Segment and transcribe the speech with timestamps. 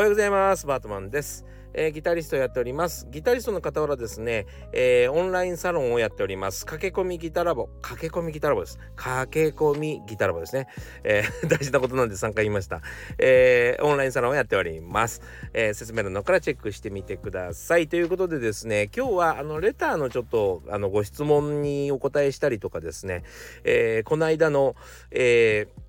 [0.00, 0.66] はようございます。
[0.66, 1.44] バートマンです。
[1.74, 3.06] えー、ギタリストやっております。
[3.10, 6.64] ギタリストの傍らですね、えー、オンラインサロンをやっております。
[6.64, 7.68] 駆け込みギタラボ。
[7.82, 8.78] 駆け込みギタラボです。
[8.96, 10.68] 駆け込みギタラボですね。
[11.04, 12.80] えー、 大事なことなんで3回言いました。
[13.18, 15.20] えオンラインサロンをやっております。
[15.52, 17.86] え説明欄のからチェックしてみてください。
[17.86, 23.22] ということでですね、今日はあのレターのちょっとあのご質問にお答えしたりとかですね、
[23.64, 24.76] えこの間の、
[25.10, 25.79] えー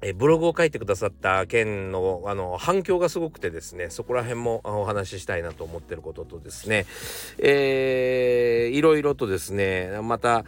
[0.00, 6.86] えブログを書いてくださった件のあの反響がすごくてですねそこら辺もお話ししたいなと思ってることとですね、
[7.38, 10.44] えー、いろいろとですねまた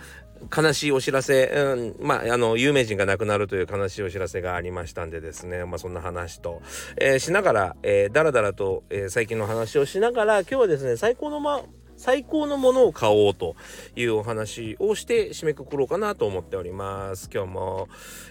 [0.57, 6.63] 悲しいお知らせ、うん、まあ、あの、有名人が亡くなるという悲しいお知らせがありましたんでですね、まあ、そんな話と、
[6.97, 11.63] えー、しながら、えー、だらだらと、えー、最近の話をしながら、今日はですね、最高のま、
[12.01, 13.57] 最高のものを買おうと
[13.95, 17.29] いうお話をして締めくくろうかなと思っております。
[17.31, 17.89] 今日も、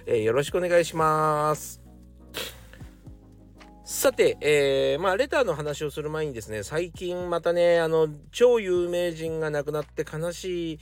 [0.07, 1.79] えー、よろしくお願いします。
[3.85, 10.79] さて、えー、まあ、レターの話をする前にですね、最近またね、あの、超有名人が亡くなって悲しいっ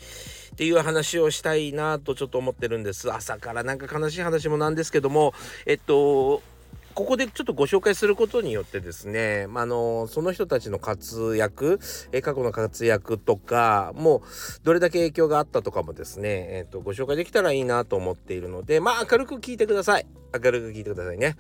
[0.56, 3.12] ていう話をしたいなとちょっと思ってるんです。
[3.12, 5.34] 朝からなんか悲しい話もなんですけども、
[5.66, 6.42] えっと、
[6.98, 11.80] ここでちょっとご紹介することによってですね、まあのその人たちの活躍、
[12.12, 14.24] え過去の活躍とかも
[14.64, 21.36] どれだけ影響があったとかもですね、えーと、ご紹介できたらいいなと思っているのでまあ明るく聞いてください明るく聞いてくださいね。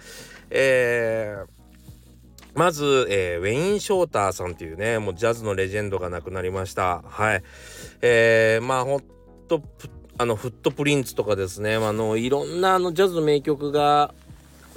[0.51, 1.47] えー
[2.53, 7.03] まず、えー、ウェイン・ショーターさんっていうね、もうジャズのレジェンドが亡くなりました。
[7.03, 7.43] はい。
[8.01, 9.03] えー、まあほん
[9.47, 9.61] と、
[10.17, 14.15] あの、フットプリンツとかですね、あの、いろんなあのジャズの名曲が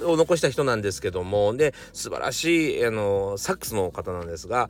[0.05, 4.69] を残した人なんですけどもで素晴らしいあのサックスの方なんですが、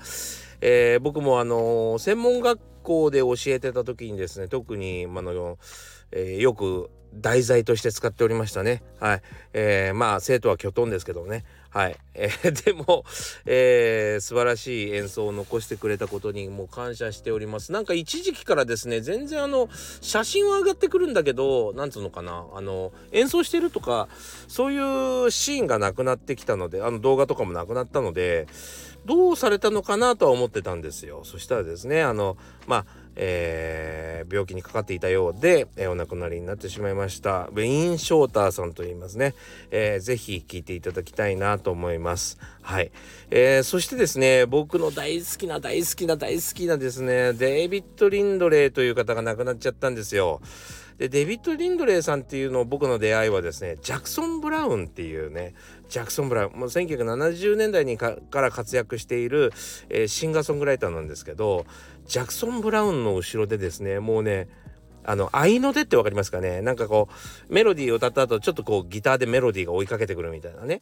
[0.61, 5.57] えー、僕もあの専門学校で教えてた時にですね特にあの、
[6.11, 8.83] えー、よく題材として使っておりましたね。
[8.99, 9.21] はい。
[9.53, 11.43] えー、まあ生徒はきょとんですけどね。
[11.72, 11.95] はい。
[12.14, 13.05] えー、でも、
[13.45, 17.71] えー、素晴らしい演奏を残してくれたことにもう感謝しております。
[17.71, 19.70] なんか一時期からですね、全然あの、
[20.02, 24.09] 写真は上がってくるんだけど、なんつうのかな、あの、演奏してるとか、
[24.49, 28.48] そういうシーンがなくなってきたので、あの動画とかもなくなったので、
[29.05, 31.21] どうされたのかなとは思ってたんですよ。
[31.23, 32.86] そしたらですね、あの、まあ、
[33.16, 37.48] えー、病気にかかっていたようで、えー、お亡くなりになってしまいました。
[37.48, 39.36] ウェイン・ショーターさんと言いますね、
[39.72, 42.38] えー、ぜひ聞いていただきたいなと思います。
[42.61, 42.92] はい、
[43.30, 50.42] えー、そしてですね僕の大好きな大好きな大好きなですねデイビッド・リンドレーという方が亡くなっちゃったんですよ。
[50.98, 55.55] でデビッド・リンドレーさんっていうのを僕の出会いはですねジャクソン・ブラウンっていうね
[55.91, 56.57] ジャクソン・ブラウン。
[56.57, 59.52] もう1970年代にから活躍している、
[59.89, 61.65] えー、シンガーソングライターなんですけど
[62.07, 64.47] ジャクソン・ブラウンの後ろでですねもうね
[65.03, 66.61] あの合いの手って分かりますかね？
[66.61, 67.09] なんかこ
[67.49, 70.81] うメロディーを歌った後ちょっとこうギターでメロディーが追いかけてくるみたいなね。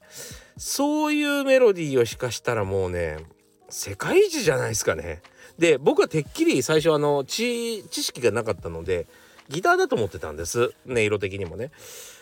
[0.57, 3.17] そういうメロディーを弾かしたらもうね
[3.69, 5.21] 世界一じゃないですかね。
[5.57, 9.07] で僕はてっきり最初あの知識がなかったので
[9.47, 10.73] ギターだと思ってたんです。
[10.87, 11.71] 音色的にもね。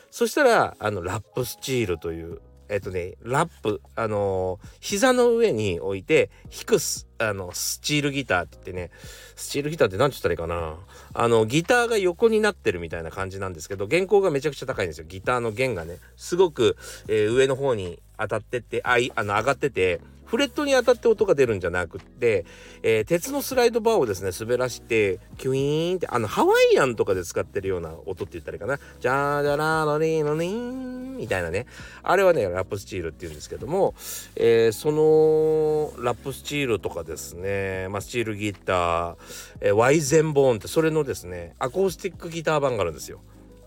[0.10, 2.40] そしたらあのラップスチールという
[2.70, 8.92] えっとねラップあのー、膝の上に置いて弾くすあのスチールギターって言ってね
[9.36, 10.78] スチールギターって何て言ったらいいかな。
[11.14, 15.06] あのギターが横になってるみたいな感じなんですけど原稿がめちゃくちゃ高いんですよ。
[15.08, 15.98] ギターの弦がね。
[16.16, 22.46] すごく、えー、上の方に当たってってあいあの上がっててフレットに当たって音が出るんじゃなくって、
[22.84, 28.78] えー、鉄のスライドバーをですね滑らしてキュイーンってあのハワイアンとかで使ってるような音って言ったらいいかな。
[29.00, 31.66] ジャージャラーロリーノリーンみたいなね。
[32.04, 33.96] あれはねラップスチールって言うんですけども、
[34.36, 39.16] えー、そのラップスチールとかですね、まあ、スチールギター、
[39.62, 43.22] えー、ワイゼンボーンってそれのですねアコースティックギター版があるんですよ。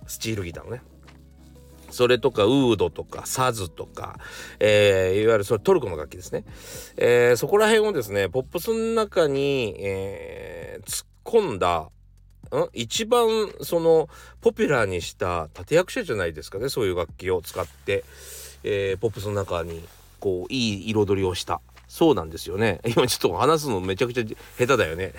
[0.06, 0.82] スチールギターのね。
[1.90, 4.18] それとかウードとかサズとか、
[4.58, 6.44] えー、いわゆるそれトルコの楽器ですね、
[6.96, 11.90] えー、そこら辺をですねポップスの中に、えー、突っ込んだん？
[12.72, 13.28] 一番
[13.62, 14.08] その
[14.40, 18.04] ポピュラーにした立役者じゃないですかねそういう楽器を使って、
[18.64, 19.82] えー、ポップスの中に
[20.18, 21.60] こういい彩りをした。
[21.90, 22.78] そうなんですよね。
[22.86, 25.12] 今ちょっと話すのめちゃくちゃ下手だよね。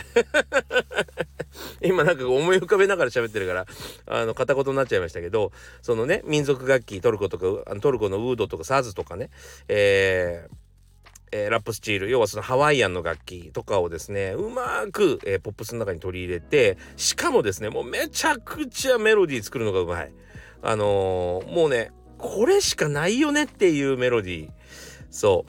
[1.84, 3.66] 今なんか思い浮かべながら喋ってるから
[4.06, 5.52] あの片言になっちゃいましたけど
[5.82, 9.30] そのね民族楽器トルコとかあのトルコのウードとかサーズとかね
[9.68, 10.56] えー
[11.34, 20.12] えー、ラップスチール要はそのハワイアンの楽器とかをですねうまく、えー、ポップスの中に取り入れてしかもですねもうめちゃくちゃメロディー作るのがうまい。
[20.64, 24.61] あのー、もうねこれしかないよねっていうメロディー。
[25.12, 25.46] そ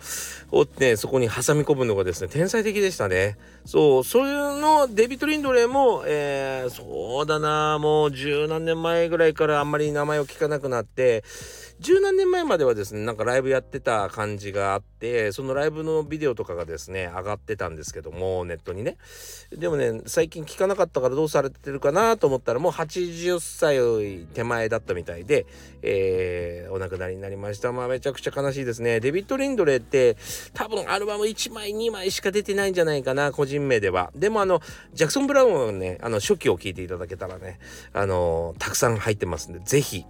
[0.53, 0.56] う。
[0.59, 3.38] をねそこに挟み込むのがですね天才的でしたね。
[3.64, 11.23] そうそういうのデビット・リンドレーも、えー、そうだなもう十何年前ぐらいからあんまり名前を聞かなくなって
[11.82, 18.99] 十何年前まではですねなんかライブやってた感じがあってそのライブのビデオとかがですね上がってたんですけどもネットにね。
[19.50, 25.44] でもね最近聞かなかったからどうされてるかなと思ったらもう80歳手前だったみたいで、
[25.82, 27.73] えー、お亡くなりになりました。
[27.73, 29.00] まあめちゃくちゃ悲しいですね。
[29.00, 30.17] デビッド・リンドレーって
[30.55, 34.12] 多分アルバム1枚2枚しか出てないんじゃないかな個人名では。
[34.14, 34.62] でもあの
[34.94, 37.58] ジャクソン・ブラウンはねあの初期を聞いていただけたらね
[37.93, 40.06] あのたくさん入ってますんで是非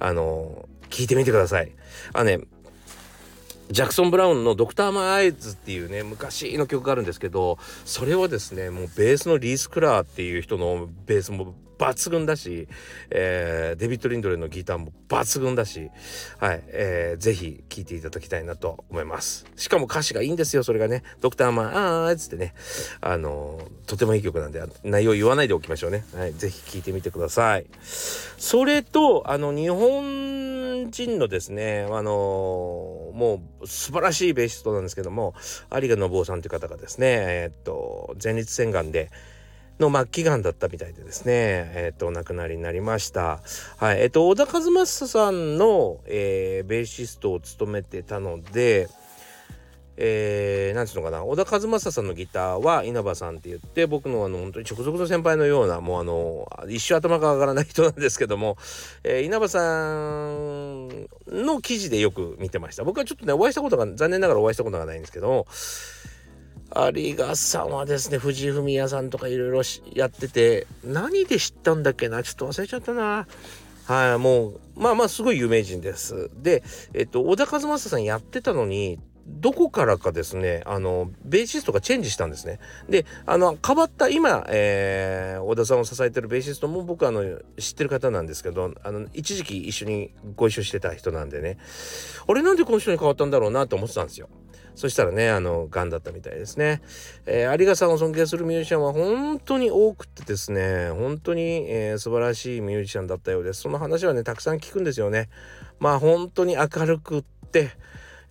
[0.00, 1.72] あの聞いてみてください。
[2.12, 2.40] あね
[3.70, 12.68] ジャクソン・ブラウンの「ドクター・マイ・アイズ」っていうね昔の曲があるんですけどそれはですねもうベースのリース・クラーっていう人のベースも抜群だし、
[13.10, 15.90] えー、デビッド・リンドレのギターも抜群だし、
[16.38, 19.46] はい、えー、ぜひ聴いていただきたいなと思います。
[19.56, 21.02] しかも歌詞がいいんですよ、それがね。
[21.20, 22.54] ドクターマン、あーっつってね、
[23.00, 26.04] あのー、とてもいい曲なんで、内容言わないでおきましょうね。
[26.14, 27.66] はい、ぜひ聴いてみてください。
[27.82, 35.34] それと、あの、日本人のですね、あのー、もう素晴らしいベーシストなんですけども、
[35.72, 39.10] 有賀信夫さんという方がですね、えー、っと、前立腺がんで、
[39.78, 41.32] の末期がんだったみたいでですね、
[41.74, 43.40] えっ、と、お亡くなりになりました。
[43.78, 44.00] はい。
[44.00, 48.88] えっ、と、小田和正さんの、えー、ベーシストを務めてたので、
[49.96, 51.22] えー、なんつうのかな。
[51.22, 58.56] 小田和正さんのギターは稲葉さんって言って僕のあの本当に直属の先輩のようなもうあの一生頭が上がらない人なんですけども、
[59.04, 59.60] えー、稲葉さ
[60.30, 60.88] ん
[61.26, 62.84] の記事でよく見てました。
[62.84, 65.46] 僕はちょっとねお会いしたことが残念ながらお会いしたことがないんですけども
[66.94, 69.60] 有賀さんはですね藤井フミヤさんとかいろいろ
[69.92, 72.22] やってて何で知ったんだっけな？
[72.22, 73.26] ちょっと忘れちゃったな。
[73.84, 76.30] はいもうまあまあすごい有名人です。
[76.34, 76.62] で
[76.94, 82.58] えっと小田和正さんやってたのにどこからかですねあのベーシストがチェンジしたんですね
[82.88, 87.22] であの変わった今、えー、小田さんを支えてるベーシストも僕あの
[87.58, 91.58] 知ってる方なんですけどあの一時期一緒にご一緒してた人なんでね
[92.26, 94.28] あれなんでこの人に変わったんだろうなと思ってたんですよ
[94.74, 96.80] そしたらね、あの、癌だったみたいですね。
[97.26, 103.60] えー、有賀さんを尊敬するミュージシャンは本当に多くてですね、本当に、えー、素晴らしいミュージシャンだったようです。
[103.60, 105.28] その話はね、たくさん聞くんですよね。
[105.78, 107.70] まあ本当に明るくって、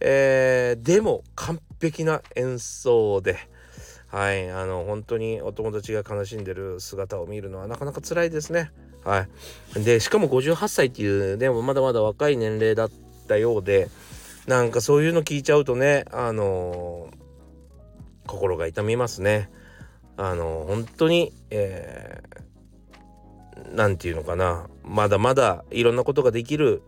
[0.02, 3.38] えー、でも完璧な演奏で、
[4.08, 8.72] はい、あの、本当にお友達が悲しんでる姿を見るのはなかなか辛いですね。
[9.06, 9.28] は
[9.78, 9.84] い。
[9.84, 12.92] で、しかも58歳っていうね、まだまだ若い年齢だっ
[13.28, 13.90] たようで、
[14.48, 19.50] なんかそういうの聞いちゃうとねあのー、心が痛みますね。
[20.18, 22.31] あのー、本当に、えー、
[23.98, 26.84] て言うのかなまだまだいろんなことができる、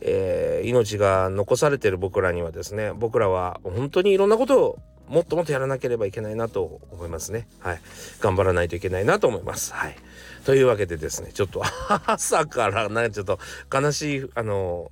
[0.00, 7.46] えー、命が残されてる僕らにはですね僕らは本当にいろんなことをもっともっとやらなければいけないなと思いますね。
[7.60, 7.80] はい。
[8.20, 9.72] 頑張らないといけないなと思います。
[9.72, 9.96] はい。
[10.44, 11.62] というわけでですね、ちょっと
[12.06, 13.38] 朝からなちょっと
[13.72, 14.90] 悲しい、あの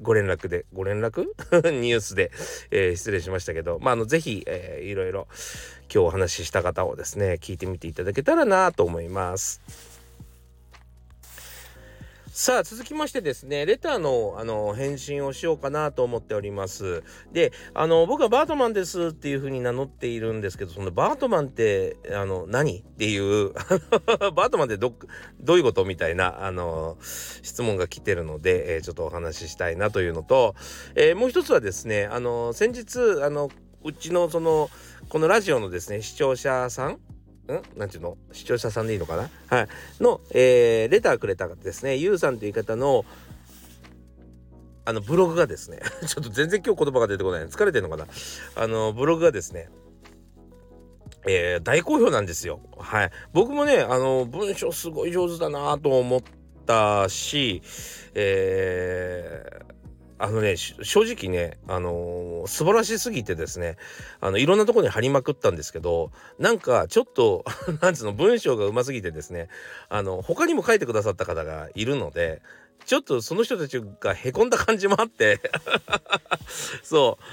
[0.00, 1.24] ご連絡で、ご連絡？
[1.72, 2.30] ニュースで、
[2.70, 5.26] えー、失礼しましたけど、まあ、あの、ぜひ、えー、いろいろ
[5.92, 9.60] 今日お話しした方をですね、聞いてみていただけたらなと思います。
[12.40, 17.02] さあ続きましてですねレターのあの返信をしようかなと思っております。
[17.32, 22.78] であの僕はバートマンですっていうふうに名乗っているんですけどそのバートマンってあの何？
[22.78, 23.50] っていう
[24.36, 24.94] バートマンってど
[25.40, 26.96] どういうことみたいなあの
[27.42, 30.54] 質問が来てるので、えー、ちょっとお話ししたいなというのと、
[30.94, 33.50] えー、もう一つはですねあの先日あの
[33.82, 34.70] うちのその
[35.08, 37.00] このラジオのですね視聴者さん
[37.54, 37.62] ん？
[37.76, 38.16] なんていうの？
[38.32, 39.30] 視聴者さんでいいのかな？
[39.48, 39.68] はい。
[40.00, 43.04] の、えー、レターくれたですね、ゆうさんという方の、
[44.84, 47.46] あの、ブログがですね、 ちょっと全然今日言葉が出てこない。
[47.46, 48.06] 疲れてんのかな？
[48.54, 49.68] あの、ブログがですね、
[51.26, 52.60] えー、大好評なんですよ。
[52.78, 53.10] はい。
[53.32, 56.22] 僕もね、あの、文章すごい上手だなと思っ
[56.64, 57.62] たし、
[58.14, 59.67] えー、
[60.18, 63.76] あのね、正直ね、あのー、素晴らしすぎてですね、
[64.20, 67.44] あの、いろんなとこに貼りまくったんですけど、なんかちょっと
[67.80, 69.48] なんつうの、文章がうますぎてですね、
[69.88, 72.42] あの、他にも書いてくださった方がいるので、
[72.84, 75.40] ちょっとその人たちがへこんだ感じもあって
[76.82, 77.24] そう、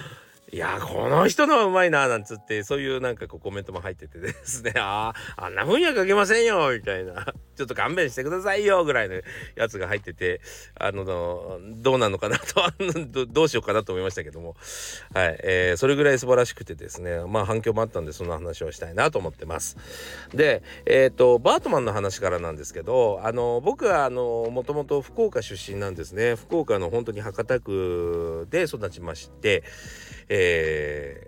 [0.52, 4.74] いやこの人のはうまいななんつってそういうなんかこうコメントも入っててですね。
[4.78, 7.26] あああんな風には書けませんよみたいな。
[7.56, 9.22] ちょっと勘弁してくださいよぐらいの
[9.56, 10.42] やつが入ってて。
[10.78, 14.56] あのどうなのかなとどうしようかなと思いましたけども。
[15.14, 17.22] はい、えー、それぐらい素晴らしくてですね。
[17.26, 19.78] まあ反響もあったんでその話をしたいなと思ってます。
[20.34, 26.36] でえっ、ー、とバートマンの話からなんですけどあの僕はあのもともと福岡出身なんですね。
[26.36, 29.64] 福岡の本当に博多区で育ちまして
[30.30, 31.28] え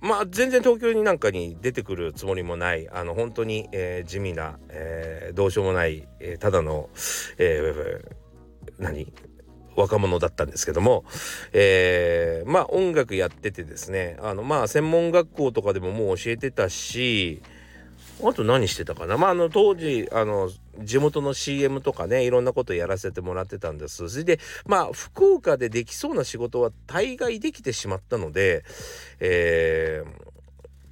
[0.00, 6.90] ー、まあ全然東京になんかに出てくるつもりもないあの本当に、えー、地味な、えー、どうしようもない、えー、ただの、
[7.38, 9.12] えー、何
[9.76, 11.04] 若者だったんですけども、
[11.52, 17.42] えー、まあ音楽やっててですねあのまあ専門学校とかでももう教えてたし
[18.22, 19.16] あと何してたかな。
[19.16, 24.08] まああの当時あの地元の CM とかねいろんなことやらせてもらってたんです。
[24.08, 28.64] それでまあ福岡でできそうな仕事は大概できてしまったので
[29.20, 30.21] えー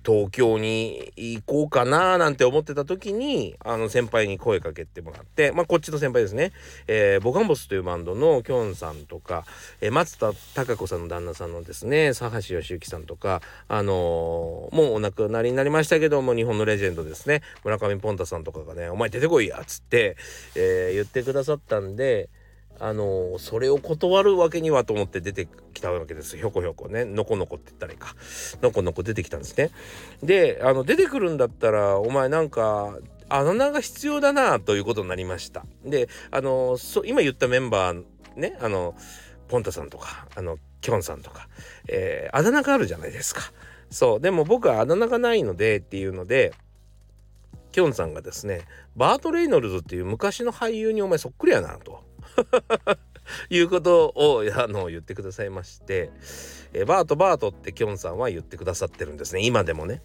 [0.04, 6.52] 東京に行こうかななんて思ってた時にあの先輩に声かけてもらってまあこっちの先輩ですね、
[6.86, 9.44] えー、ボカンボスというバンドのきょんさんとか、
[9.80, 17.42] えー、松田孝子さんの旦那さんのですね佐橋義之さんとかあのー、もうお亡くなりになりましたけども日本のレジェンドですね。
[17.64, 20.16] 村上ポンタさんとかがね「お前出てこいや」っつって、
[20.54, 22.30] えー、言ってくださったんで
[22.80, 26.38] あのそれを断るわけにはと思って出てきたわけです。
[26.38, 27.04] ひょこひょこね。
[27.04, 28.16] のこのこって言ったらいいか。
[28.62, 29.70] のこのこ出てきたんですね。
[30.22, 35.66] であの出てくるんだったらお前なんかあだ名が必要だなということになりました。
[35.84, 38.04] であのそ今言ったメンバー
[38.36, 38.94] ねあの
[39.48, 41.48] ポンタさんとかあのキョンさんとか、
[41.86, 43.42] えー、あだ名があるじゃないですか。
[43.90, 44.20] そう。
[44.20, 46.54] でも僕はあだ名がないのでっていうので
[47.72, 48.62] キョンさんがですね
[48.96, 52.08] バート・レイノルズっていう昔の俳優にお前そっくりやなと。
[53.50, 56.10] いうことをあの言ってくださいまして、
[56.72, 60.02] え、バートバートってきょんさんは言ってくださってるんですね今でもね。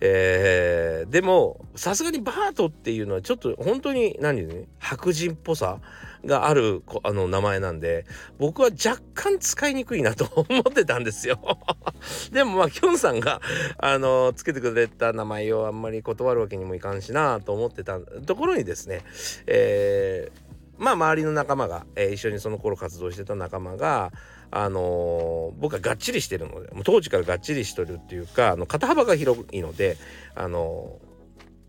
[0.00, 5.80] えー、でもさすがにバートっていうのはちょっと本当に何ね白人っぽさ
[6.24, 8.04] があるあの名前なんで
[8.38, 11.38] 僕は若干使いにくいなと思ってたんですよ
[12.32, 13.40] でもまあきょんさんが
[13.78, 19.02] あのつけてくれた名前をあんまり断るわけにもいかんしなと思ってたところにですね、
[19.46, 20.45] えー
[20.78, 24.12] まあ周りの仲間が、えー、一緒にその頃活動してた仲間が
[24.50, 29.96] あのー、僕はがっちりしてるのでもう当時からがっちりしとるっていうかあの肩幅が広いので
[30.34, 30.98] あの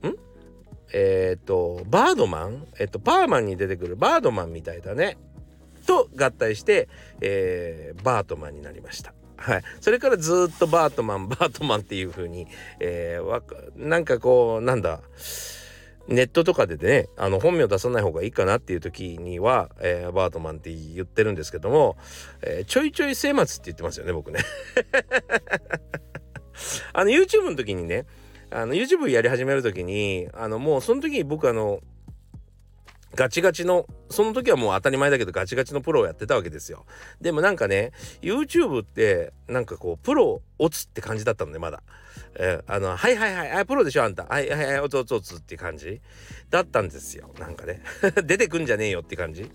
[0.04, 0.16] ー、ん？
[0.94, 2.68] えっ、とバードマン？
[2.80, 5.18] えっ、とパーマンに出てくるバードマンみたいだね。
[5.86, 6.90] と合体して、
[7.22, 9.14] えー、バートマンになりました。
[9.38, 12.48] はい、それからずっとバートマンバートマンっていう風に、
[12.80, 13.42] えー、
[13.78, 15.00] なんかこうなんだ
[16.08, 21.98] ネットとかでねあの本名出さない方がいいかなっていう時には、えー、バートマンって言ってるんですけども、
[22.42, 24.40] えー、ちょいちょい末末って言ってますよね僕ね。
[26.94, 28.06] あの YouTube の時にね
[28.50, 31.82] あの YouTube やり始める時にあのもうその時に僕あの
[33.16, 36.86] ガチガチのその時はもう当たり前だけどガチガチのプロをやってたわけですよ。
[37.20, 41.82] でもなんかね YouTube ってなんかこうプロ落つって感じだったのねまだ、
[42.36, 44.26] えー、あのはいはいはいあプロでしょあんた。
[44.26, 46.02] はいはいはいおつおつおつって感じ。
[46.50, 47.30] だったんですよ。
[47.40, 47.82] なんかね。
[48.24, 49.52] 出てくんじゃねえよって感じ。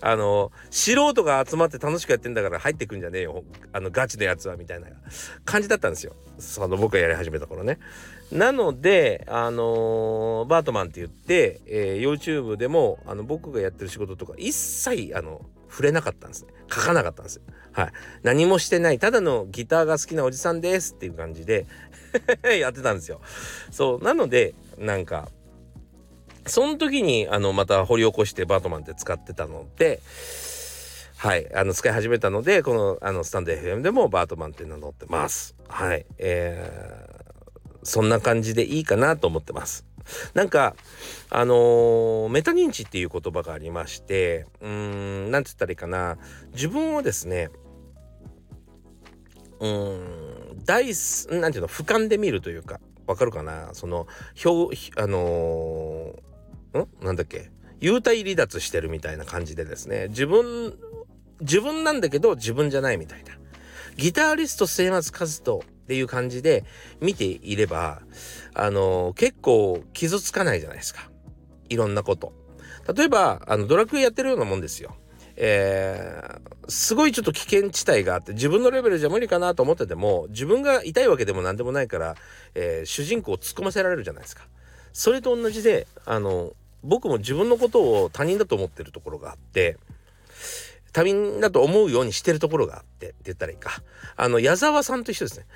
[0.00, 3.44] あの素人が集まって楽しくやってんだから入ってくんじゃねえよ。
[3.72, 4.88] あのガチのやつはみたいな。
[5.44, 6.14] 感じだったんですよ。
[6.38, 7.78] その僕がやり始めた頃ね。
[8.32, 15.44] なのであのー、バートマンって言って、えー、YouTube でもあの僕がやってる仕事とか一切あの
[15.74, 16.54] 触れなかったんですね。
[16.70, 17.42] 書かなかったんですよ。
[17.72, 17.92] はい。
[18.22, 19.00] 何もしてない。
[19.00, 21.66] ただのギターが好きなおじさんですっていう感じで
[22.60, 23.20] やってたんですよ。
[23.72, 24.04] そう。
[24.04, 25.28] なのでなんか
[26.46, 30.00] その時にあのまた掘り起こしてバートマンって使ってたので
[31.16, 31.52] はい。
[31.52, 35.56] あの使い始めたのでこのあのスタンド FM でもバートマンって名乗ってます。
[35.66, 36.06] はい。
[36.18, 39.84] えー、そんな感じでいいかなと思ってます。
[40.34, 40.76] なんか
[41.30, 46.18] あのー、メタ認知っていう言葉がありましてうーん何て言ったらいいかな。
[46.52, 47.50] 自分をですね
[49.60, 50.92] うーん大
[51.40, 53.70] なんていうの俯瞰で見るというかわかるかな？
[53.74, 54.06] その
[54.44, 56.88] 表あのーん？
[57.02, 57.50] なんだっけ？
[57.80, 60.08] 幽体離脱してるみたいな感じでですね。
[60.08, 60.74] 自分
[61.40, 63.32] 自分なんだけど自分じゃないみたいな。
[63.96, 66.64] ギタリスト末松和人っていう感じで
[67.00, 68.00] 見ていれば
[68.54, 71.10] あの結構傷つかないじゃないですか。
[71.68, 72.32] いろんなこと。
[72.94, 74.96] 例えばあのドラクエやってるようなもんですよ。
[75.36, 82.14] えー、すごいちょっと危険地帯があって自分のレベルじゃ無理かなと思ってても自分が痛いわけでも何でもないから、
[82.54, 84.44] えー、主人公を突っ込ませられるじゃないですか。
[84.92, 86.52] それと同じであの
[86.84, 89.78] 僕も自分のことを他人だと思ってるところがあって
[90.94, 93.82] 他人だと思うようにしてるところがあってって言ったらいいか。
[94.16, 95.46] あの矢沢さんと一緒ですね。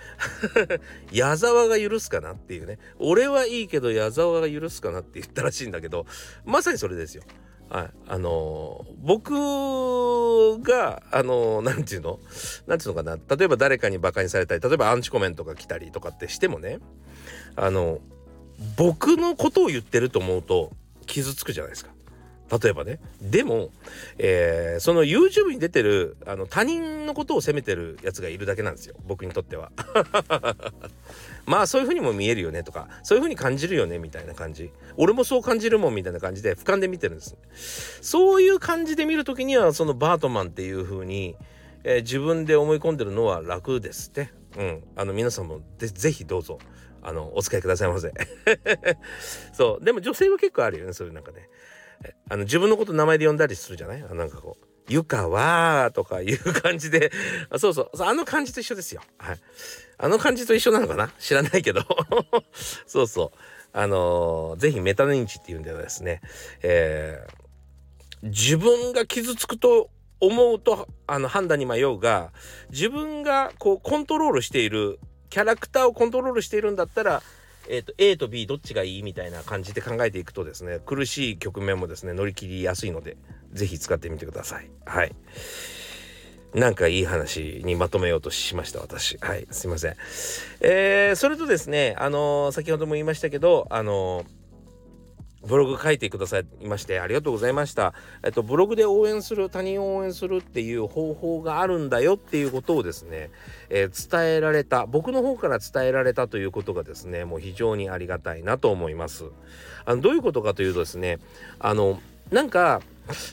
[1.12, 2.80] 矢沢が許すかなっていうね。
[2.98, 6.06] 俺はいいけど矢沢が許すかなって言ったらしいんだけど
[6.44, 7.22] まさにそれですよ。
[7.70, 12.20] はい、あのー、僕があの何、ー、て言うの？
[12.66, 13.36] 何て言うのかな？
[13.36, 16.80] 例えば誰かにバカにされたり例えばアンチコメントが来たりとかってしてもね
[17.54, 18.00] あの
[18.76, 20.72] 僕のことを言ってると思うと
[21.06, 21.92] 傷つくじゃないですか。
[22.50, 22.98] 例えばね。
[23.20, 23.70] でも、
[24.16, 28.94] えー、その YouTube に出てるあの他人のことを責めてるやつがいるだけなんですよ。
[29.06, 29.70] 僕にとっては。
[31.44, 32.88] まあそういう風にも見えるよねとか。
[33.02, 34.70] そういう風に感じるよねみたいな感じ。
[34.96, 37.36] 俺もそう感じるもんみたいな感じで俯瞰で見てるんです。
[38.00, 41.36] そういう感じで見る時にはそのバートマンっていう風に、
[41.84, 44.30] えー、自分で思い込んでるのは楽ですって。
[44.56, 44.82] うん。
[44.96, 46.58] あの皆さんもぜひどうぞ。
[47.02, 48.12] あのお使いくださいませ。
[49.52, 49.84] そう。
[49.84, 51.48] でも女性は結構あるよねそういうなんかね。
[52.28, 54.00] あの自分のこと名前で呼んだりするじゃない？
[54.00, 57.10] なんかこう「ゆかは」とかいう感じで。
[57.50, 57.90] あそうそう。
[58.02, 59.02] あの感じと一緒ですよ。
[59.18, 59.38] はい、
[59.98, 61.10] あの感じと一緒なのかな？
[61.18, 61.82] 知らないけど。
[62.86, 63.38] そうそう。
[63.72, 66.22] あのー、ぜひメタ認知っていうんではですね、
[66.62, 69.90] えー、自分が傷つくと
[70.20, 72.32] 思うとあの判断に迷うが
[72.70, 77.22] 自分がこうコントロールしているキャラクターをコントロールしているんだったら
[77.68, 83.16] えーと、A と B どっちがいいみたいな感じで考えていくとですね苦しい局面もですね乗り切りやすいので
[83.52, 84.70] 是非使ってみてください。
[84.84, 85.14] はい。
[86.54, 89.18] なんかいい話にまとめようとしました私。
[89.18, 89.46] はい。
[89.50, 89.96] すいません。
[90.60, 94.37] えー、それとですねあのー、先ほども言いましたけどあのー
[95.46, 97.94] ブログ書いてくださいましてありがとうございました。
[98.24, 103.30] えっとブログで応援する他人を応援するっていう方法があるんだよっていうことをですね、
[103.70, 109.24] えー、伝えられた僕の方から伝えられたということがですねもう非常にありがたいなと思います。
[109.84, 111.18] あのどういうことかというとですね
[111.58, 112.82] あのなんか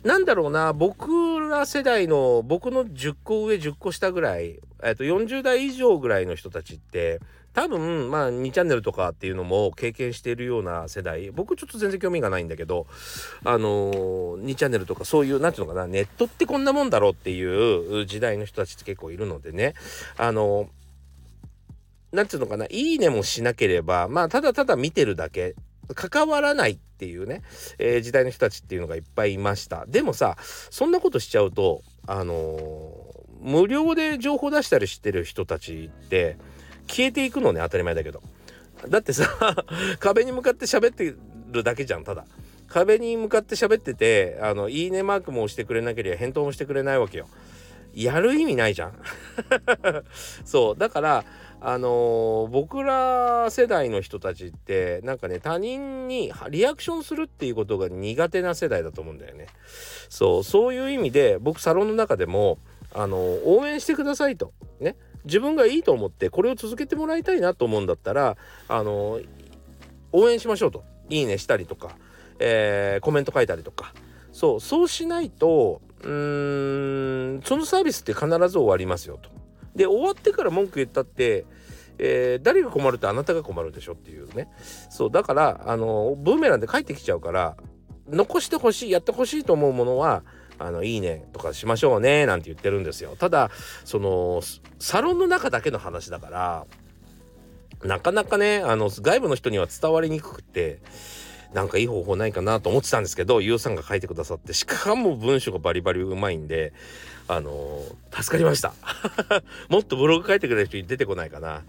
[0.04, 7.20] なんだろうな僕ら世代の僕の10個上10個下ぐらい、えっと、40代以上ぐらいの人たちって
[7.54, 11.32] 多分まあ2チャンネルとかっていうのも経験しているような世代。
[11.32, 12.86] 僕ちょっと全然興味がないんだけど
[13.46, 19.74] あのー、2チャンネルとかそういう何ていうのかなネットってこんなもんだろうっていう時代の人たちって結構いるのでね。
[20.18, 25.56] あのー、なんていうのかないいねもしなければまあただただ見てるだけ。
[25.94, 27.42] 関わらないっていうね、
[27.77, 29.86] えー、時代の人たちっていうのがいっぱいいました。
[29.88, 32.89] でもさそんなことしちゃうとあのー、
[33.39, 36.38] 無料で情報出したりしてる人たちって
[36.88, 38.22] 消えていくのね当たり前だけど。
[38.89, 39.30] だってさ
[40.00, 41.15] 壁に向かって喋って
[41.51, 42.25] るだけじゃんただ。
[42.68, 47.27] 壁に向かって喋っててあのいいねマークも押してくれなければ返答もしてくれないわけよ。
[47.96, 48.94] やる意味ないじゃん。
[50.43, 50.78] そう。
[50.78, 51.26] だから
[51.62, 59.48] あのー、僕ら世代の人たちってなんかね他人にリアクションするっていうことが苦手な世代だと思うんだよね。
[60.10, 60.43] そう。
[60.43, 62.60] そういう意味で僕サロンの中でも
[62.93, 64.54] あのー、応援してくださいと。
[64.80, 64.96] ね。
[65.24, 69.19] 自分がいいと思ってこれを続けてもらいたいなと思うんだったらあの
[70.12, 70.84] 応援しましょうと。
[71.10, 71.96] いいねしたりとか、
[72.39, 73.93] え、コメント書いたりとか。
[74.32, 74.60] そう。
[74.60, 79.29] そうしないとうーんそのサービスって必ず終わりますよと。
[79.75, 81.45] で終わってから文句言ったって、
[81.97, 84.49] えー、誰が困るってあなたが困るでしょっていうね
[84.89, 87.58] そうだからあのブーメランで帰ってきちゃうから
[88.08, 90.23] 残してほしいやってほしいと思うものは
[90.58, 93.51] あのいいねとかしましょうねなんて言ってるんですよただ
[93.84, 94.41] その
[94.79, 96.65] サロンの中だけの話だから
[97.84, 100.79] なかなかねあの外部の人には伝わりにくくて
[101.56, 106.74] なんかいい方法ないかなと思ってたんですけど、ゆうさんが書いてくださって、しかも文章がバリバリうまいんで、
[107.28, 108.74] あの、助かりました。
[109.70, 111.64] もっとブログ書いてくれる人に出てこないかな。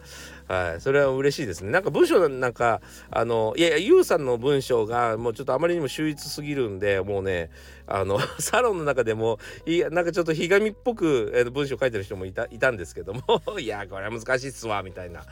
[0.48, 1.72] はい、それは嬉しいですね。
[1.72, 7.50] なんか文章なんか、あの、いやいや、ゆうさんの文章がもうちょっとあまりにも秀逸すぎるんで、もうね、
[7.86, 15.24] あの、 サロンの中でも、いや、なんかちょっとひがみっぽく、えー、文章書いてる人もいたいたんですけども、 いや、これは難しいっすわ、みたいな。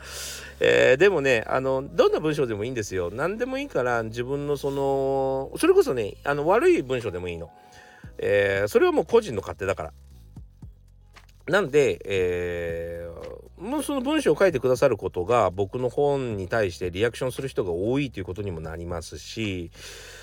[0.59, 3.09] えー、でもね、あの、どんな文章でもいいんですよ。
[3.13, 7.51] 何でもいいから、自分のその、それこそね、あの、悪い文章でもいいの。
[8.17, 9.93] えー、それはもう個人の勝手だから。
[11.47, 19.69] なんで、えー、もうその文章を書いてくださることが僕の本に対してリアクションする人が多いということにもなりますし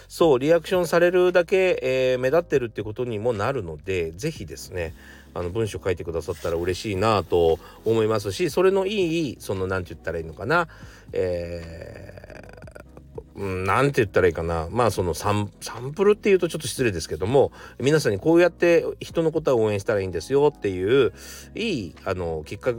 [0.08, 4.94] そうリアクションされるだけ、えー、目立ってるってことにもなるので是非ですね
[5.34, 10.68] あの文章書いてくださったら嬉しいなと思いますしそれのいいその何て言ったらいいのかな、
[11.12, 12.51] えー
[13.42, 15.50] うん、なて言ったらいいかなまあそのサン
[15.96, 17.50] プルっていうとちょっと失礼ですけども
[17.80, 21.12] 皆さんにこうやって人のことを応援したらいいんですよっていう
[21.56, 22.72] いいあのきっか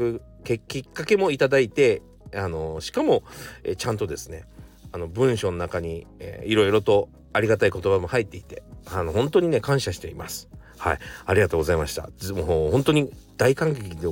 [0.46, 2.02] けきっかけもいただいて
[2.34, 3.24] あのしかも
[3.66, 4.46] えちゃんとですね
[4.94, 10.48] あの文章の中に、えー、いろいろとありがたい言葉も入っていてあの本当にね感謝しています。
[10.78, 12.10] はい、ありがとうございました。
[12.34, 14.08] もう本当に大感激で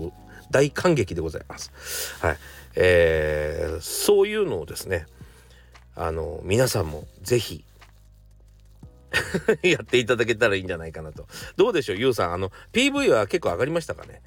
[0.50, 1.72] 大感激でございます。
[2.22, 2.38] はい、
[2.76, 5.06] えー、そういうのをですね
[5.96, 7.64] あの皆さんも是非
[9.64, 11.28] やっていただけたらいいんじゃないかなと。
[11.58, 12.34] どうでしょうゆうさん？
[12.34, 14.22] あの PV は結構上がりましたかね？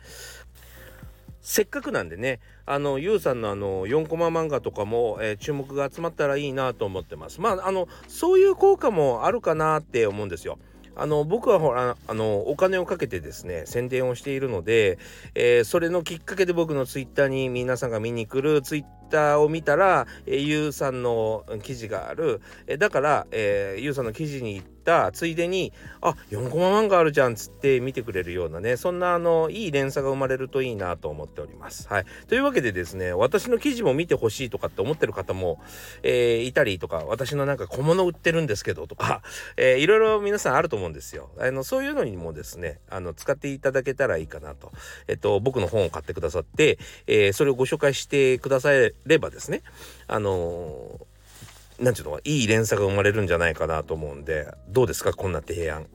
[1.40, 7.40] せっかくなんでねあのゆうさんのあの4コマ漫画とかも、えー、注目が集まったらいいなと思ってます。
[7.40, 10.58] まああのそういう効果もあるかなって思うんですよ。
[10.96, 14.98] あの僕はほらあのお金をかけてですね宣伝をしているので、
[15.34, 31.88] えー、それのきっかけで僕のツイッターに皆さんが見に来るツイッターを見たら、えー、ゆうさんの記事がある、え、だから、えー、ゆうさんの記事に行ったついでにあ4コマ漫画あるじゃんっつって見てくれるようなねそんなあのいい連鎖が生まれるといいなと思っております。
[31.88, 35.60] はい、というわけでですね私の記事も見てほしいとかって思ってる方も、
[36.02, 39.22] えー、いたりとか私のなんか小物売ってるんですけどとか、
[39.56, 41.30] えー、いろいろ皆さんあると思うんですよ。
[41.38, 44.72] あのそういうのにもですねあの使っていただけたらいいかなと。
[45.08, 48.70] えっと僕の本を買ってくださって、えー、それをご紹介してくださ
[49.06, 49.62] ればですね
[50.06, 51.14] あのー
[51.78, 55.86] なんていうのいい連鎖が生まれるんじゃないかなと思うんでどうですかこんな提案。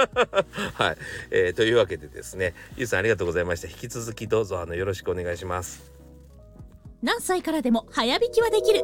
[0.74, 0.96] はい、
[1.30, 3.68] えー、というわけでですねゆうさんありがとうございました。
[3.68, 5.90] 引き続きどうぞあのよろしくお願いします。
[7.02, 8.82] 何歳からでも早弾きはできる。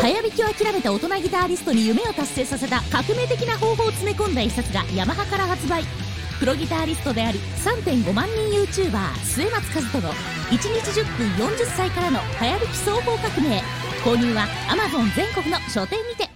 [0.00, 6.07] 早弾きを諦めた大人ギタリストに夢を達成させた革命的な方法を詰め込んだ一冊がヤマハから発売。
[6.38, 13.60] プロギタリストであり3.5万人 YouTuber 末松和人の1日10分40歳からの早弾き総合革命
[14.04, 16.28] 購入は Amazon 全国の書店にて。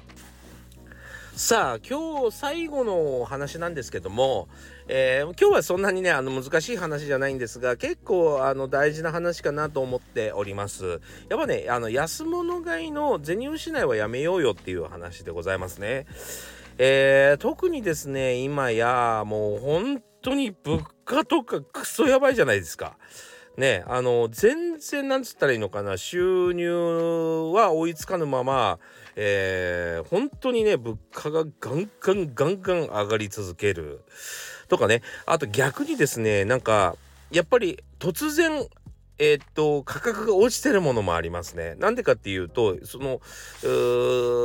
[1.35, 4.49] さあ今日最後のお話なんですけども、
[4.87, 11.01] えー、今日はそんなにねあの難しい話じゃないんですが結構あの大事な話かなと思っております。
[11.29, 16.07] やっぱねあの安物買いの銭失いはやめようよっていう話でございますね。
[16.79, 22.97] えー、特にですね今やもう本当に物価とかクソやばいじゃないですか
[23.57, 28.79] ねあの全然なんつったらいいのかな収入は追いつかぬまま
[29.15, 34.05] えー、本当にね物価がガンガンガンガン上がり続ける
[34.69, 36.97] とかねあと逆にですねなんか
[37.31, 38.67] やっぱり突然
[39.19, 41.77] えー、っと価格が落ちてるものもありますね。
[41.77, 43.21] なんでかっていうとその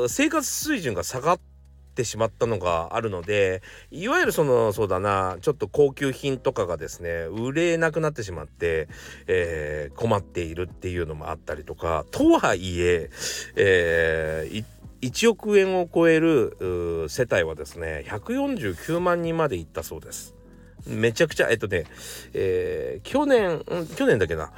[0.10, 1.57] 生活水準が下がって
[1.98, 8.88] ってしまったのがあるのでいわゆるそのそうだなちょっと高級品とかがですね売れなくなってしまって、
[9.26, 13.10] えー、困っているっていうのもあったりとかとはいえ
[13.56, 14.66] えー、
[15.02, 20.36] 1億円を超える世帯はですね149万人までいったそうです。
[20.86, 21.86] めちゃくちゃえっとね、
[22.34, 23.64] えー、去年
[23.98, 24.52] 去年だけな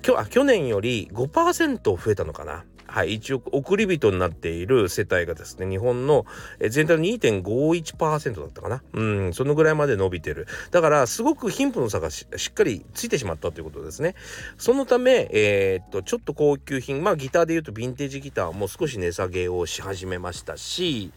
[0.00, 6.26] きょあ去年より5%増えたのかなはい、一応送り人になっている世帯がですね日本の
[6.68, 8.82] 全体の2.51%だったかな。
[8.92, 10.48] うんそのぐらいまで伸びてる。
[10.72, 14.16] だからすごく貧富の差がしっかりついてしまったということですね。
[14.58, 21.12] そのためえー、っとちょっと高級品まあギターでいうとヴィンテージギターも少し値下げをし始めましたし、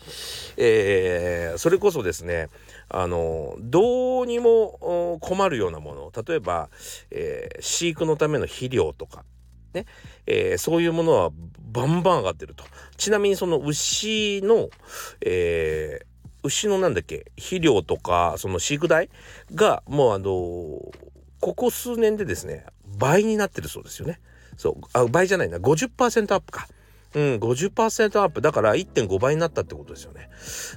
[0.58, 2.50] えー、それこそですね
[2.90, 6.70] あのどうにも困るようなもの例えば、
[7.10, 9.24] えー、飼育のための肥料とか
[9.74, 9.86] ね、
[10.26, 11.30] えー、そういうものは
[11.72, 12.64] バンバン上がってると。
[12.98, 14.70] ちなみにその牛の、
[15.22, 16.06] えー、
[16.44, 17.32] 牛のなんだっけ？
[17.38, 19.10] 肥料とかその飼育代
[19.54, 20.26] がもうあの
[21.40, 22.66] ここ数年でですね
[22.98, 24.20] 倍になってるそうですよね。
[24.56, 26.68] そうあ倍じゃないな50%アップか。
[27.16, 30.30] うん、50%アップだから1.5倍になったってことですよね。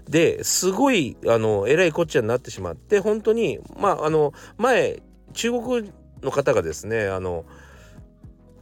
[0.09, 7.47] ですごいあのえらいこっちゃになってしまって本当にまああの前中国の方がですねあの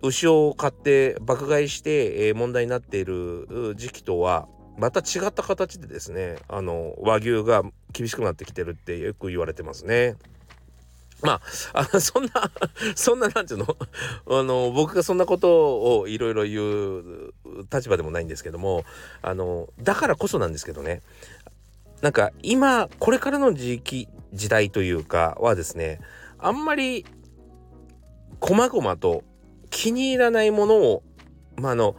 [0.08, 7.62] 牛を買って爆買いして、え、問題になっている時期とはまた違った形でですねあの和牛が
[7.92, 10.16] 厳しくなってきてるってよく言われてますね。
[11.22, 11.40] ま
[11.72, 12.30] あ、あそんな、
[12.94, 13.66] そんな、なんていうの？
[14.40, 17.32] あの、僕がそんなことをいろいろ言う
[17.72, 18.84] 立場でもないんですけども、
[19.22, 21.00] あの、だからこそなんですけどね、
[22.02, 26.00] なんか今、これからの時期、時代というかはですね、
[26.38, 27.06] あんまり、
[28.38, 29.24] こまごまと
[29.74, 31.02] 気に入らないものを、
[31.56, 31.96] まあ、あの、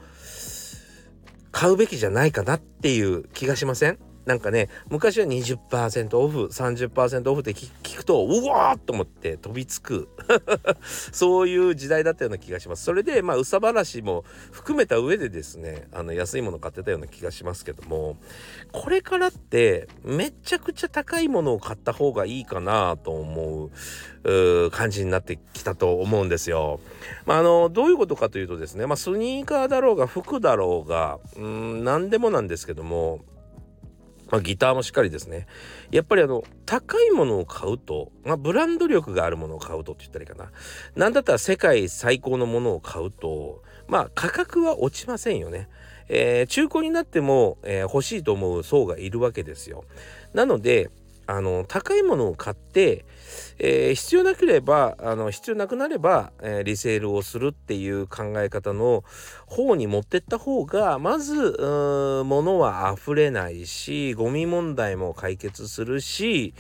[1.52, 4.00] 買うべきじゃないかなっていう気がしません？
[4.26, 10.10] なんかね昔は20%オフ30%オフって聞くとうわーっと思って飛びつく
[11.12, 18.18] そういう時代だったような気がしますそれでまあ憂さ晴らしも含めた上でですねあの安いもの買ってたような気がしますけども
[18.72, 23.70] これからってめちゃくちゃ高いものを買った方がいいかなと思
[24.24, 26.80] う感じになってきたと思うんですよ。
[27.26, 33.24] まあ、あのどういうことかというとですね、まあ、スニーカーだろうが服だろうがうん何でもなんですけども
[34.36, 35.48] まあ、ギターもしっかりですね。
[35.92, 40.52] やっぱりあの高いものを買うと、まあ、ブランド力があるものを買うとって言ったらいいかな。
[40.96, 45.70] 何だったら世界最高のものを買うとまあ価格は落ちませんよね、
[46.10, 49.86] えー、中古になっても、えー、欲しいと思う層がいるわけですよ。
[50.34, 50.90] なので
[51.28, 53.06] あの高いものを買って、
[53.58, 59.04] えー、必要なければあの必要なくなれば、えー、リセールをするっていう考え方の
[59.46, 61.34] 方に持ってった方がまず
[62.26, 66.54] 物は溢れないしゴミ問題も解決するし、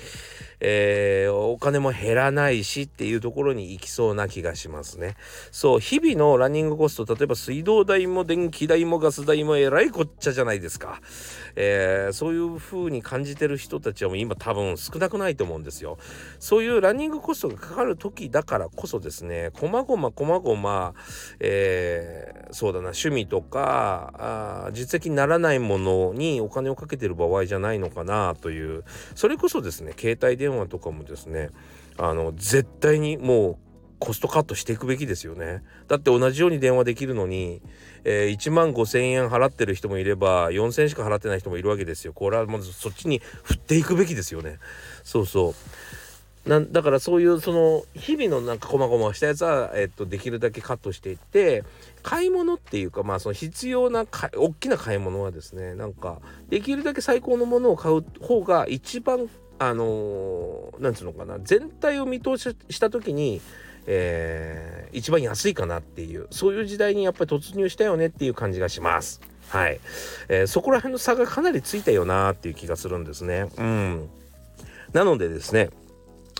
[0.59, 5.15] えー、お金も減らないしっていうところに行きそうな気がしますね。
[5.51, 11.01] そう日々のランニングコスト例えば水道代も電気代もガス代もえらいこっちゃじゃないですか。
[11.55, 15.97] えー、そういう風に感じてる人たちはもう今多分少なくないと思うんですよ。
[16.39, 20.93] そういうランニングコストがかかる時だからこそですねこまごまこまごま、
[21.39, 24.13] えー、そうだな趣味とか
[24.67, 28.83] あ実績にならないものにお金をかけてる場合じゃないのかなという
[29.15, 31.49] それこそですね携帯電話とかもですね
[31.97, 33.57] あの絶対にもう
[33.97, 35.63] コストカットしていくべきですよね。
[35.87, 37.61] だって同じように電話できるのに、
[38.03, 42.13] えー、1万5,000円払ってる人もいれば4,000円しか払ってない人もいるわけですよ。
[42.13, 44.59] これはまずそっちに振っていくべきですよね。
[45.03, 46.04] そうそう。
[46.45, 51.63] なんだからそういうその日々のなんかこまごましたやつは、えっと、できるだけカットしていって
[52.03, 59.27] 買い物っていうかまあその必要なか大きな買い物はですねなんかできるだけ最高のものを買う方が一番
[59.57, 63.41] あのー、なんつうのかな全体を見通しした時に、
[63.87, 69.21] えー、一番安いかなっていうそういう時代にやっぱり突入したよねっていう感じがします。
[69.49, 69.79] はい、
[70.27, 73.47] えー、そこら辺の差がかなりついたよなっていう気がするんですね。
[73.57, 74.09] うん、
[74.93, 75.69] なのでですね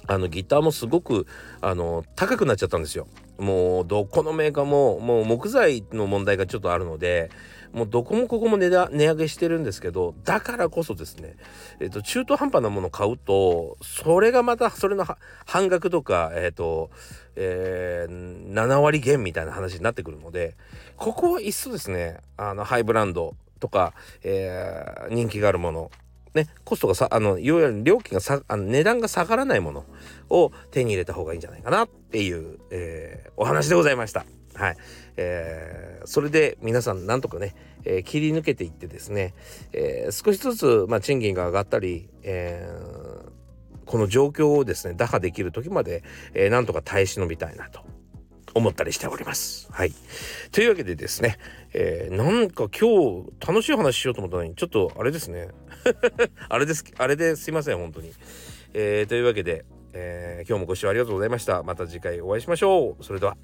[0.08, 1.28] あのギターもすごく
[1.62, 3.08] あの高くなっちゃったんですよ。
[3.38, 7.30] もうどこのメーカーももう木材の問題がちょっとあるので
[7.74, 11.36] もうどこもここも値段値上げしてるんですけどだからこそですね、
[11.82, 15.06] えっと、中途半端なもの買うとそれがまたそれの
[15.46, 16.90] 半額とかえっと、
[17.36, 20.56] えー、7割減みたいな話になってくるので
[20.96, 25.92] ここはいっそですねあのハイブランドとか、えー、人気があるもの
[26.36, 29.86] ね、コストがさ、あの、いわゆる料金がさ、あの値段が下がらないもの
[30.30, 34.26] を手に入れた方がいいんじゃないかなっていう、えー、お話でございました。
[34.56, 34.78] はい。
[35.18, 39.34] えー、それで皆さんなんとかね、えー、切り抜けていってですね、
[39.74, 43.30] えー、少しずつ、まあ、賃金が上がったり、えー、
[43.86, 47.82] この状況をですね、打破できる時まで、えー、なんとか耐え忍びたいなと
[48.54, 49.68] 思ったりしております。
[49.72, 49.94] はい。
[50.52, 51.38] というわけでですね、
[51.74, 55.50] えー、なんか今日楽しい話しようと思ったのに、ちょっとあれですね。
[56.50, 58.12] あれです、あれですいません、本当に。
[58.74, 61.64] えー、というわけで、えー、今日もご視聴ありがとうございました。
[61.64, 63.04] また次回お会いしましょう。
[63.04, 63.38] それでは。